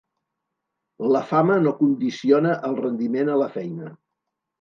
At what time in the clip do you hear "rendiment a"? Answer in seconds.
2.79-3.37